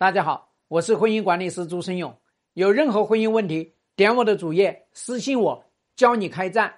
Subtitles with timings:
[0.00, 2.16] 大家好，我是婚姻管理师朱生勇。
[2.54, 5.64] 有任何婚姻问题，点我的主页私信我，
[5.96, 6.72] 教你开战。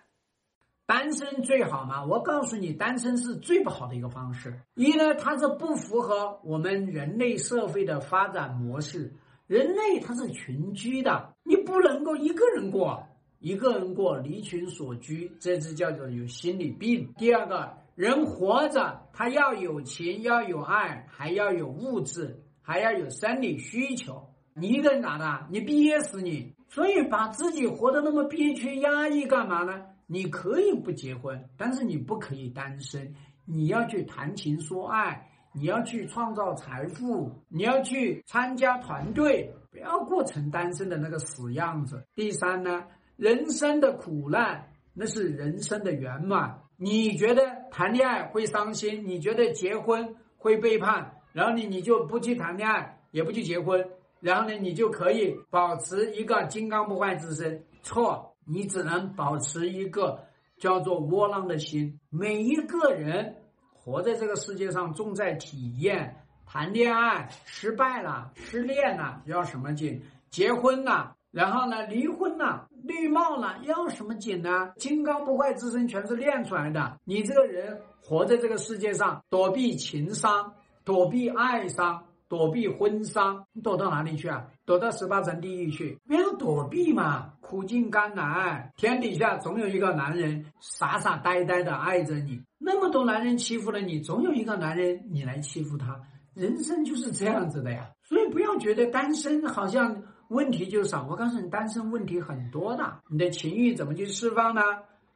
[0.87, 2.03] 单身最好吗？
[2.03, 4.59] 我告诉你，单身是最不好的一个方式。
[4.75, 9.13] 一呢，它是不符合我们人类社会的发展模式。
[9.47, 13.07] 人类它是群居的，你不能够一个人过，
[13.39, 17.13] 一个人过离群所居，这是叫做有心理病。
[17.19, 22.43] 第二个人活着，他要有情，要有爱，还要有物质。
[22.71, 25.49] 还要有生理需求，你一个人咋的？
[25.51, 26.55] 你憋死你！
[26.69, 29.87] 所以把自己活得那么憋屈、压抑干嘛呢？
[30.07, 33.13] 你可以不结婚，但是你不可以单身。
[33.45, 42.07] 你要去谈情说爱，你要去创造财富，你要去参加团队，不要过成单身的那个死样子。
[42.15, 42.85] 第三呢，
[43.17, 46.61] 人生的苦难那是人生的圆满。
[46.77, 47.43] 你觉得
[47.73, 49.09] 谈恋爱会伤心？
[49.09, 51.17] 你觉得结婚会背叛？
[51.33, 53.89] 然后呢，你就不去谈恋爱，也不去结婚，
[54.21, 57.65] 然后呢，你就可以保持一个金刚不坏之身。
[57.83, 60.25] 错，你只能保持一个
[60.59, 61.99] 叫做窝囊的心。
[62.11, 63.37] 每一个人
[63.73, 66.17] 活在这个世界上，重在体验。
[66.53, 70.03] 谈恋爱失败了，失恋了，要什么劲？
[70.31, 74.73] 结婚了，然后呢，离婚了，绿帽了，要什么紧呢？
[74.77, 76.99] 金刚不坏之身全是练出来的。
[77.05, 80.53] 你这个人活在这个世界上，躲避情伤。
[80.85, 84.47] 躲避爱伤，躲避婚伤，你躲到哪里去啊？
[84.65, 85.99] 躲到十八层地狱去？
[86.07, 87.33] 不要躲避嘛！
[87.41, 92.41] 苦尽甘来，天底下总有一个男人傻傻呆呆的爱着你。
[92.59, 96.01] 那么多男人欺负了你，总有一个男人你来欺负他。
[96.35, 97.91] 人生就是这样子的呀。
[98.05, 101.07] 所以不要觉得单身好像问题就少。
[101.11, 103.01] 我告诉你，单身问题很多的。
[103.09, 104.63] 你的情欲怎么去释放呢？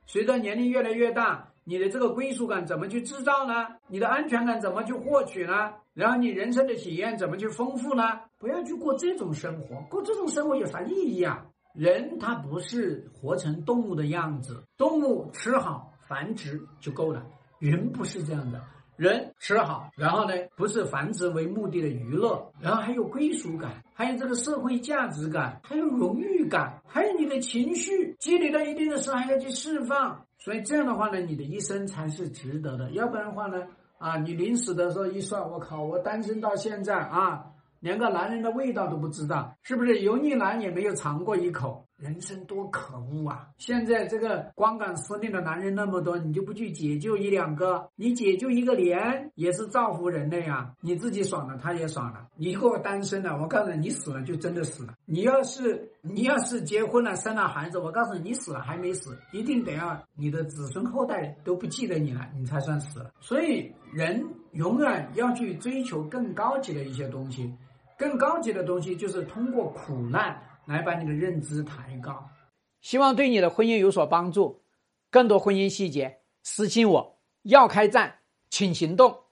[0.06, 1.48] 随着年龄越来越大。
[1.64, 3.68] 你的这个归属感怎么去制造呢？
[3.88, 5.72] 你的安全感怎么去获取呢？
[5.94, 8.20] 然后你人生的体验怎么去丰富呢？
[8.38, 11.44] 不要去过这种生活，过这种生活有啥意义啊？
[11.74, 17.24] 人他不是活成动物的样子，动物吃好繁殖就够了，
[17.58, 18.60] 人不是这样的。
[18.96, 32.90] 人吃好，然后呢，不是繁殖为目的的娱乐，然后还有归属感，还有这个社会价值感，还有荣誉感，还你的情绪积累到一定的时候还要去释放，所以这样的话呢，你的一生才是值得的。
[32.90, 33.66] 要不然的话呢，
[33.98, 37.46] 啊，你临死的时候一算，我靠，我单身到现在啊。
[37.80, 41.86] 连个男人的味道都不知道，是不是油腻男也没有尝过一口？
[41.96, 43.48] 人生多可恶啊！
[43.56, 47.88] 现在这个光杆司令的男人那么多，你就不去解救一两个？
[47.96, 50.72] 你解救一个连也是造福人类啊！
[50.80, 52.26] 你自己爽了，他也爽了。
[52.36, 54.94] 你给我单身了，我告诉你，你死了就真的死了。
[55.04, 63.12] 你要是你要是结婚了，生了孩子，我告诉你，你死了还没死，一定得要你的子孙后代都不记得你了，你才算死了。
[63.20, 67.54] 所以人永远要去追求更高级的一些东西。
[67.96, 70.36] 更高级的东西就是通过苦难
[70.66, 72.28] 来把你的认知抬高，
[72.80, 74.62] 希望对你的婚姻有所帮助。
[75.10, 78.20] 更多婚姻细节私信我，要开战，
[78.50, 79.23] 请行动。